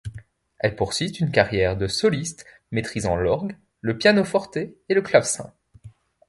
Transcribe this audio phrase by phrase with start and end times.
[0.57, 5.53] Elle poursuit une carrière de soliste, maîtrisant l’orgue, le piano-forte et le clavecin.